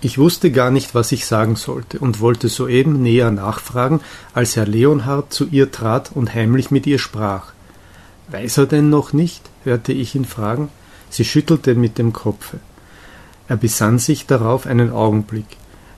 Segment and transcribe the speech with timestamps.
[0.00, 4.00] Ich wusste gar nicht, was ich sagen sollte und wollte soeben näher nachfragen,
[4.34, 7.52] als Herr Leonhard zu ihr trat und heimlich mit ihr sprach.
[8.28, 9.42] Weiß er denn noch nicht?
[9.64, 10.68] hörte ich ihn fragen.
[11.08, 12.58] Sie schüttelte mit dem Kopfe.
[13.48, 15.46] Er besann sich darauf einen Augenblick.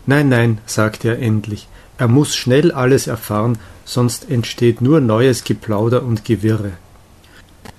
[0.07, 6.03] Nein, nein, sagte er endlich, er muss schnell alles erfahren, sonst entsteht nur neues Geplauder
[6.03, 6.73] und Gewirre.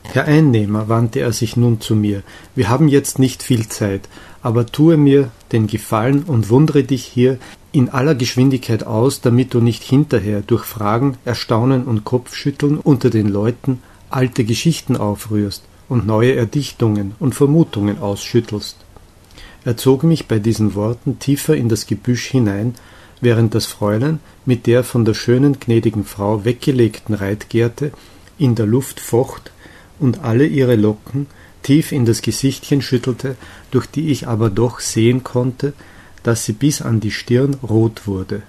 [0.03, 2.23] Herr Einnehmer, wandte er sich nun zu mir,
[2.55, 4.09] wir haben jetzt nicht viel Zeit,
[4.41, 7.37] aber tue mir den Gefallen und wundre dich hier
[7.71, 13.27] in aller Geschwindigkeit aus, damit du nicht hinterher durch Fragen, Erstaunen und Kopfschütteln unter den
[13.27, 18.77] Leuten alte Geschichten aufrührst und neue Erdichtungen und Vermutungen ausschüttelst.
[19.65, 22.75] Er zog mich bei diesen Worten tiefer in das Gebüsch hinein,
[23.21, 27.91] während das Fräulein mit der von der schönen gnädigen Frau weggelegten Reitgerte
[28.37, 29.51] in der Luft focht
[29.99, 31.27] und alle ihre Locken
[31.63, 33.35] tief in das Gesichtchen schüttelte,
[33.71, 35.73] durch die ich aber doch sehen konnte,
[36.23, 38.41] dass sie bis an die Stirn rot wurde.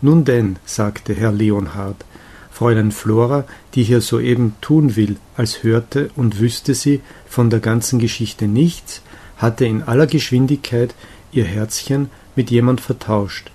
[0.00, 2.04] Nun denn, sagte Herr Leonhard,
[2.50, 7.98] Fräulein Flora, die hier soeben tun will, als hörte und wüsste sie von der ganzen
[7.98, 9.02] Geschichte nichts,
[9.36, 10.94] hatte in aller Geschwindigkeit
[11.32, 13.50] ihr Herzchen mit jemand vertauscht.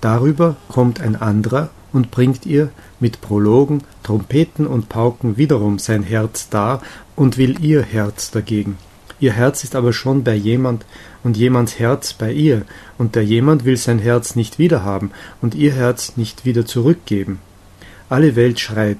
[0.00, 6.48] Darüber kommt ein anderer und bringt ihr mit Prologen, Trompeten und Pauken wiederum sein Herz
[6.48, 6.82] dar
[7.16, 8.76] und will ihr Herz dagegen.
[9.20, 10.84] Ihr Herz ist aber schon bei jemand
[11.24, 12.62] und jemands Herz bei ihr,
[12.98, 15.10] und der jemand will sein Herz nicht wiederhaben
[15.42, 17.40] und ihr Herz nicht wieder zurückgeben.
[18.08, 18.98] Alle Welt schreit,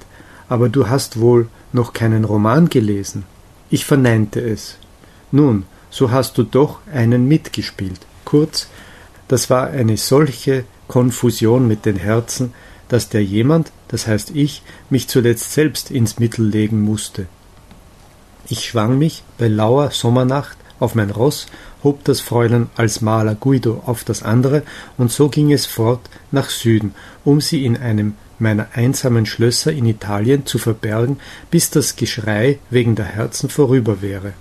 [0.48, 3.24] aber du hast wohl noch keinen Roman gelesen.
[3.70, 4.76] Ich verneinte es.
[5.30, 8.00] Nun, so hast du doch einen mitgespielt.
[8.24, 8.69] Kurz,
[9.28, 12.53] das war eine solche Konfusion mit den Herzen,
[12.89, 17.27] dass der jemand, das heißt ich, mich zuletzt selbst ins Mittel legen musste.
[18.48, 21.47] Ich schwang mich bei lauer Sommernacht auf mein Ross,
[21.84, 24.62] hob das Fräulein als Maler Guido auf das andere,
[24.97, 26.00] und so ging es fort
[26.31, 26.94] nach Süden,
[27.25, 31.19] um sie in einem meiner einsamen Schlösser in Italien zu verbergen,
[31.50, 34.32] bis das Geschrei wegen der Herzen vorüber wäre.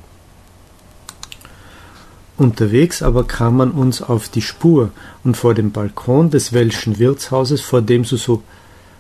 [2.37, 4.91] Unterwegs aber kam man uns auf die Spur,
[5.23, 8.43] und vor dem Balkon des welschen Wirtshauses, vor dem du so,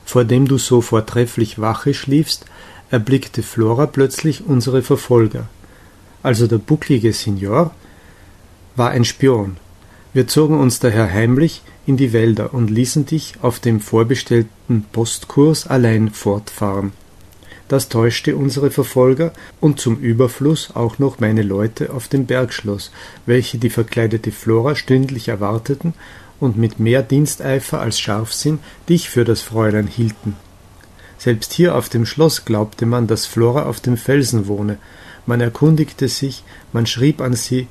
[0.05, 2.45] vor dem du so vortrefflich Wache schliefst,
[2.89, 5.47] erblickte Flora plötzlich unsere Verfolger.
[6.23, 7.75] Also der bucklige Signor
[8.75, 9.57] war ein Spion.
[10.13, 15.67] Wir zogen uns daher heimlich in die Wälder und ließen dich auf dem vorbestellten Postkurs
[15.67, 16.91] allein fortfahren.
[17.67, 22.91] Das täuschte unsere Verfolger und zum Überfluss auch noch meine Leute auf dem Bergschloss,
[23.25, 25.93] welche die verkleidete Flora stündlich erwarteten
[26.39, 30.35] und mit mehr Diensteifer als Scharfsinn dich für das Fräulein hielten.
[31.17, 34.77] Selbst hier auf dem Schloss glaubte man, dass Flora auf dem Felsen wohne.
[35.25, 37.67] Man erkundigte sich, man schrieb an sie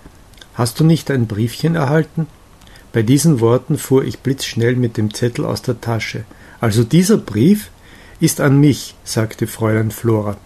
[0.55, 2.27] Hast du nicht ein Briefchen erhalten?
[2.93, 6.25] Bei diesen Worten fuhr ich blitzschnell mit dem Zettel aus der Tasche.
[6.61, 7.71] Also dieser Brief?
[8.19, 10.39] Ist an mich, sagte Fräulein Flora,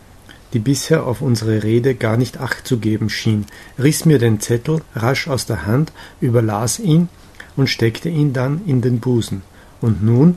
[0.52, 3.46] die bisher auf unsere Rede gar nicht acht zu geben schien,
[3.78, 7.08] riß mir den Zettel rasch aus der Hand, überlas ihn
[7.56, 9.42] und steckte ihn dann in den Busen.
[9.80, 10.36] Und nun,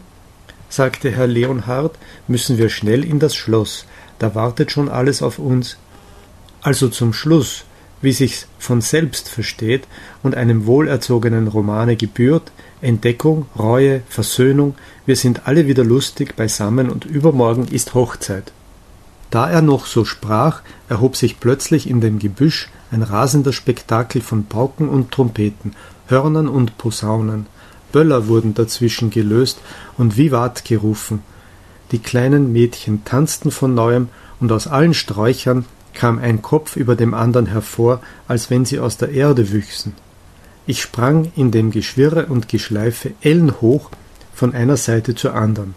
[0.70, 3.86] sagte Herr Leonhard, müssen wir schnell in das Schloss,
[4.20, 5.78] da wartet schon alles auf uns.
[6.62, 7.66] Also zum Schluss,
[8.04, 9.88] wie sich's von selbst versteht
[10.22, 14.76] und einem wohlerzogenen Romane gebührt, Entdeckung, Reue, Versöhnung,
[15.06, 18.52] wir sind alle wieder lustig beisammen und übermorgen ist Hochzeit.
[19.32, 24.46] Da er noch so sprach, erhob sich plötzlich in dem Gebüsch ein rasender Spektakel von
[24.46, 25.74] Pauken und Trompeten,
[26.08, 27.48] Hörnern und Posaunen.
[27.94, 29.60] Böller wurden dazwischen gelöst
[29.98, 31.24] und Vivat gerufen.
[31.92, 34.10] Die kleinen Mädchen tanzten von neuem
[34.42, 38.98] und aus allen Sträuchern kam ein Kopf über dem andern hervor, als wenn sie aus
[38.98, 39.94] der Erde wüchsen.
[40.66, 43.90] Ich sprang in dem Geschwirre und Geschleife ellenhoch
[44.34, 45.76] von einer Seite zur anderen.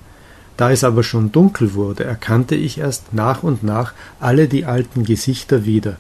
[0.56, 5.04] Da es aber schon dunkel wurde, erkannte ich erst nach und nach alle die alten
[5.04, 5.96] Gesichter wieder.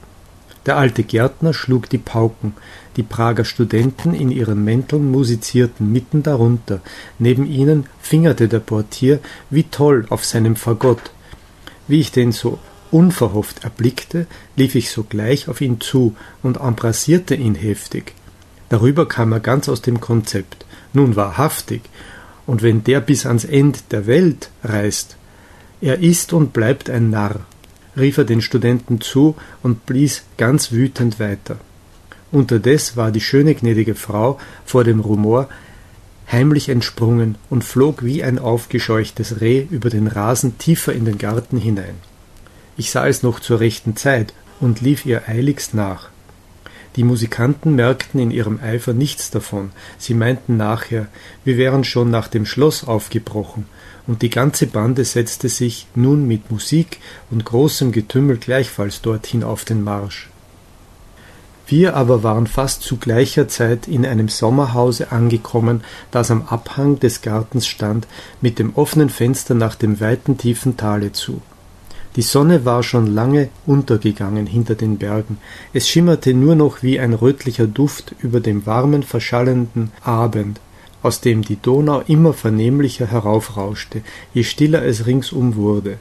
[0.64, 2.54] Der alte Gärtner schlug die Pauken,
[2.96, 6.80] die Prager Studenten in ihren Mänteln musizierten mitten darunter,
[7.18, 9.20] neben ihnen fingerte der Portier
[9.50, 11.10] wie toll auf seinem Fagott.
[11.86, 12.58] Wie ich den so
[12.90, 18.14] unverhofft erblickte, lief ich sogleich auf ihn zu und embrassierte ihn heftig.
[18.68, 20.64] Darüber kam er ganz aus dem Konzept.
[20.92, 21.82] Nun wahrhaftig.
[22.46, 25.16] Und wenn der bis ans End der Welt reist,
[25.80, 27.40] er ist und bleibt ein Narr,
[27.96, 31.58] rief er den Studenten zu und blies ganz wütend weiter.
[32.32, 35.48] Unterdes war die schöne gnädige Frau vor dem Rumor
[36.30, 41.58] heimlich entsprungen und flog wie ein aufgescheuchtes Reh über den Rasen tiefer in den Garten
[41.58, 41.94] hinein.
[42.76, 46.10] Ich sah es noch zur rechten Zeit und lief ihr eiligst nach.
[46.96, 49.70] Die Musikanten merkten in ihrem Eifer nichts davon.
[49.98, 51.08] Sie meinten nachher,
[51.44, 53.66] wir wären schon nach dem Schloss aufgebrochen,
[54.06, 56.98] und die ganze Bande setzte sich nun mit Musik
[57.30, 60.30] und großem Getümmel gleichfalls dorthin auf den Marsch.
[61.66, 65.82] Wir aber waren fast zu gleicher Zeit in einem Sommerhause angekommen,
[66.12, 68.06] das am Abhang des Gartens stand,
[68.40, 71.42] mit dem offenen Fenster nach dem weiten tiefen Tale zu.
[72.16, 75.36] Die Sonne war schon lange untergegangen hinter den Bergen,
[75.74, 80.58] es schimmerte nur noch wie ein rötlicher Duft über dem warmen, verschallenden Abend,
[81.02, 84.00] aus dem die Donau immer vernehmlicher heraufrauschte,
[84.32, 85.98] je stiller es ringsum wurde.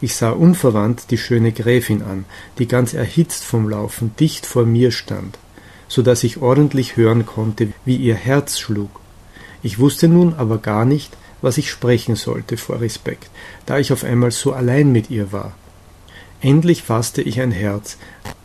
[0.00, 2.24] Ich sah unverwandt die schöne Gräfin an,
[2.58, 5.38] die ganz erhitzt vom Laufen dicht vor mir stand,
[5.88, 8.90] so dass ich ordentlich hören konnte, wie ihr Herz schlug.
[9.64, 13.30] Ich wusste nun aber gar nicht, was ich sprechen sollte vor Respekt,
[13.66, 15.52] da ich auf einmal so allein mit ihr war.
[16.40, 17.96] Endlich fasste ich ein Herz,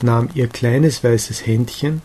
[0.01, 2.01] nahm ihr kleines weißes Händchen,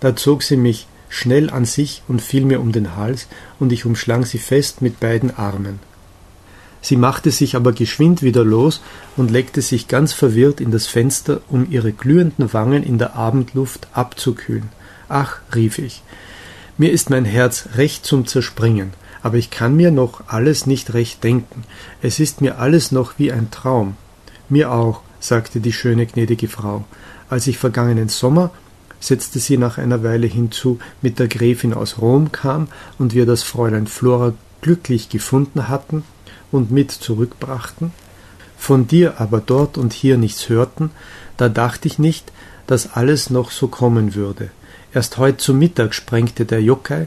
[0.00, 3.28] da zog sie mich schnell an sich und fiel mir um den Hals,
[3.58, 5.80] und ich umschlang sie fest mit beiden Armen.
[6.80, 8.80] Sie machte sich aber geschwind wieder los
[9.16, 13.88] und legte sich ganz verwirrt in das Fenster, um ihre glühenden Wangen in der Abendluft
[13.92, 14.68] abzukühlen.
[15.08, 16.02] Ach, rief ich,
[16.76, 18.92] mir ist mein Herz recht zum Zerspringen,
[19.22, 21.64] aber ich kann mir noch alles nicht recht denken.
[22.02, 23.96] Es ist mir alles noch wie ein Traum.
[24.48, 26.84] Mir auch, sagte die schöne gnädige Frau.
[27.28, 28.50] Als ich vergangenen Sommer,
[29.00, 32.68] setzte sie nach einer Weile hinzu, mit der Gräfin aus Rom kam
[32.98, 36.04] und wir das Fräulein Flora glücklich gefunden hatten,
[36.50, 37.92] und mit zurückbrachten,
[38.56, 40.90] von dir aber dort und hier nichts hörten,
[41.36, 42.32] da dachte ich nicht,
[42.66, 44.50] dass alles noch so kommen würde.
[44.92, 47.06] Erst heut zu Mittag sprengte der Jockei,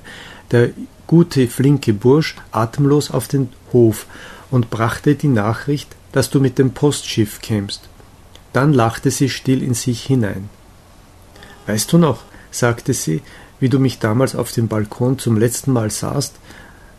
[0.52, 0.70] der
[1.12, 4.06] gute, flinke Bursch, atemlos auf den Hof
[4.50, 7.90] und brachte die Nachricht, dass du mit dem Postschiff kämst.
[8.54, 10.50] Dann lachte sie still in sich hinein.
[11.68, 13.22] Weißt du noch, sagte sie,
[13.60, 16.36] wie du mich damals auf dem Balkon zum letzten Mal sahst?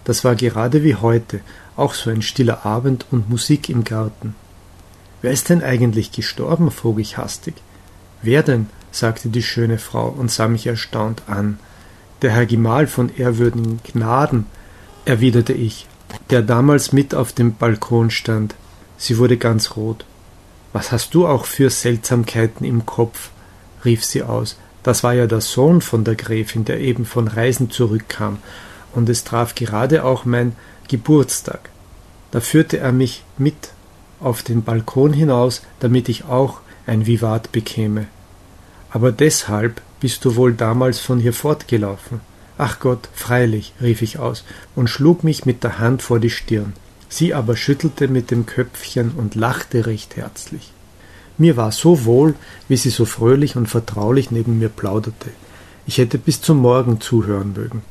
[0.05, 1.41] Das war gerade wie heute,
[1.75, 4.35] auch so ein stiller Abend und Musik im Garten.
[5.23, 6.71] Wer ist denn eigentlich gestorben?
[6.71, 7.55] frug ich hastig.
[8.21, 8.67] Wer denn?
[8.91, 11.59] sagte die schöne Frau und sah mich erstaunt an.
[12.23, 14.47] Der Herr Gemahl von ehrwürdigen Gnaden,
[15.05, 15.89] erwiderte ich,
[16.31, 18.55] der damals mit auf dem Balkon stand.
[18.97, 20.05] Sie wurde ganz rot.
[20.73, 23.31] Was hast du auch für Seltsamkeiten im Kopf?
[23.85, 24.57] rief sie aus.
[24.85, 28.39] Das war ja der Sohn von der Gräfin, der eben von Reisen zurückkam,
[28.95, 30.55] und es traf gerade auch mein
[30.89, 31.71] Geburtstag.
[32.31, 33.71] Da führte er mich mit
[34.21, 38.07] auf den Balkon hinaus, damit ich auch ein Vivat bekäme.
[38.91, 42.21] Aber deshalb bist du wohl damals von hier fortgelaufen.
[42.59, 44.43] Ach Gott, freilich, rief ich aus
[44.75, 46.73] und schlug mich mit der Hand vor die Stirn.
[47.09, 50.73] Sie aber schüttelte mit dem Köpfchen und lachte recht herzlich.
[51.39, 52.35] Mir war so wohl,
[52.67, 55.31] wie sie so fröhlich und vertraulich neben mir plauderte.
[55.87, 57.83] Ich hätte bis zum Morgen zuhören mögen.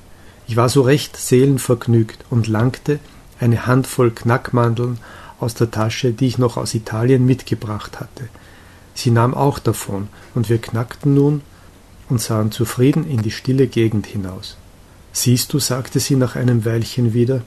[0.50, 3.00] Ich war so recht seelenvergnügt und langte
[3.40, 4.98] eine Handvoll Knackmandeln
[5.40, 8.28] aus der Tasche, die ich noch aus Italien mitgebracht hatte.
[8.96, 11.42] Sie nahm auch davon, und wir knackten nun
[12.12, 14.58] und sahen zufrieden in die stille Gegend hinaus.
[15.14, 17.42] Siehst du, sagte sie nach einem Weilchen wieder,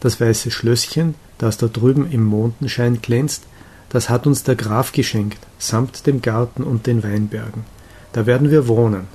[0.00, 3.44] das weiße Schlösschen, das da drüben im Mondenschein glänzt,
[3.90, 7.64] das hat uns der Graf geschenkt, samt dem Garten und den Weinbergen.
[8.12, 9.06] Da werden wir wohnen.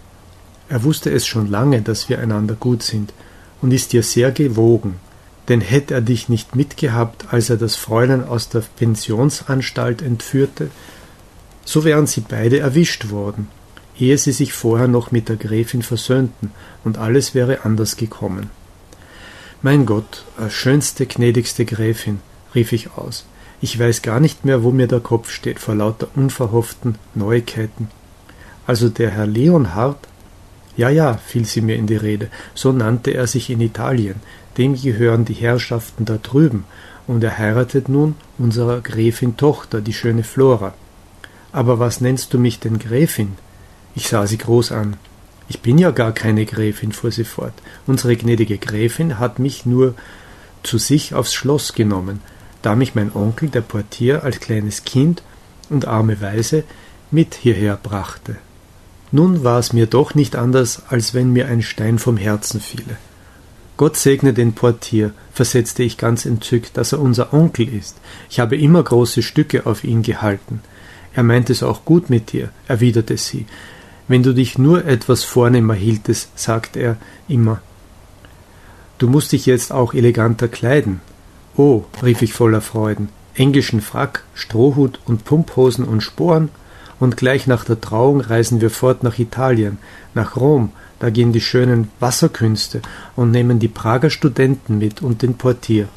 [0.69, 3.13] Er wusste es schon lange, dass wir einander gut sind,
[3.61, 4.95] und ist dir sehr gewogen,
[5.47, 10.71] denn hätte er dich nicht mitgehabt, als er das Fräulein aus der Pensionsanstalt entführte,
[11.65, 13.47] so wären sie beide erwischt worden,
[13.99, 16.51] ehe sie sich vorher noch mit der Gräfin versöhnten,
[16.83, 18.49] und alles wäre anders gekommen.
[19.61, 22.19] Mein Gott, schönste, gnädigste Gräfin,
[22.55, 23.25] rief ich aus.
[23.61, 27.89] Ich weiß gar nicht mehr, wo mir der Kopf steht vor lauter unverhofften Neuigkeiten.
[28.65, 30.07] Also der Herr Leonhard
[30.77, 34.15] ja, ja, fiel sie mir in die Rede, so nannte er sich in Italien,
[34.57, 36.65] dem gehören die Herrschaften da drüben,
[37.07, 40.73] und er heiratet nun unserer Gräfin Tochter, die schöne Flora.
[41.51, 43.33] Aber was nennst du mich denn Gräfin?
[43.95, 44.97] Ich sah sie groß an.
[45.49, 47.53] Ich bin ja gar keine Gräfin, fuhr sie fort.
[47.85, 49.95] Unsere gnädige Gräfin hat mich nur
[50.63, 52.21] zu sich aufs Schloss genommen,
[52.61, 55.23] da mich mein Onkel, der Portier, als kleines Kind
[55.69, 56.63] und arme Waise
[57.09, 58.37] mit hierher brachte.
[59.11, 62.97] Nun war es mir doch nicht anders, als wenn mir ein Stein vom Herzen fiele.
[63.75, 67.97] Gott segne den Portier, versetzte ich ganz entzückt, dass er unser Onkel ist.
[68.29, 70.61] Ich habe immer große Stücke auf ihn gehalten.
[71.13, 73.47] Er meint es auch gut mit dir, erwiderte sie.
[74.11, 76.97] Wenn du dich nur etwas vornehmer hieltest, sagte er
[77.29, 77.61] immer.
[78.97, 80.99] Du musst dich jetzt auch eleganter kleiden.
[81.55, 86.49] Oh, rief ich voller Freuden, englischen Frack, Strohhut und Pumphosen und Sporen
[86.99, 89.77] und gleich nach der Trauung reisen wir fort nach Italien,
[90.13, 92.81] nach Rom, da gehen die schönen Wasserkünste
[93.15, 95.87] und nehmen die Prager Studenten mit und den Portier.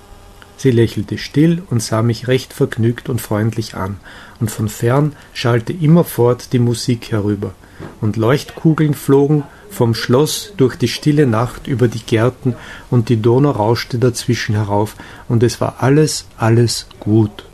[0.56, 3.96] Sie lächelte still und sah mich recht vergnügt und freundlich an,
[4.38, 7.54] und von fern schallte immerfort die Musik herüber,
[8.00, 12.54] und Leuchtkugeln flogen vom Schloss durch die stille Nacht über die Gärten,
[12.90, 14.96] und die Donau rauschte dazwischen herauf,
[15.28, 17.42] und es war alles, alles gut.